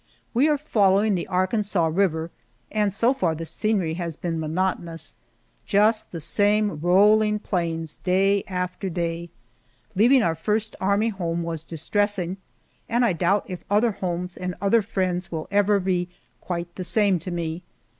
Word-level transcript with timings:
We 0.33 0.49
are 0.49 0.57
following 0.57 1.13
the 1.13 1.27
Arkansas 1.27 1.85
River, 1.85 2.31
and 2.71 2.91
so 2.91 3.13
far 3.13 3.35
the 3.35 3.45
scenery 3.45 3.93
has 3.93 4.15
been 4.17 4.39
monotonous 4.39 5.15
just 5.63 6.09
the 6.11 6.19
same 6.19 6.79
rolling 6.79 7.37
plains 7.37 7.97
day 7.97 8.43
after 8.47 8.89
day. 8.89 9.29
Leaving 9.93 10.23
our 10.23 10.33
first 10.33 10.75
army 10.81 11.09
home 11.09 11.43
was 11.43 11.63
distressing, 11.63 12.37
and 12.89 13.05
I 13.05 13.13
doubt 13.13 13.45
if 13.47 13.63
other 13.69 13.91
homes 13.91 14.37
and 14.37 14.55
other 14.59 14.81
friends 14.81 15.31
will 15.31 15.47
ever 15.51 15.79
be 15.79 16.09
quite 16.39 16.73
the 16.77 16.83
same 16.83 17.19
to 17.19 17.29
me. 17.29 17.61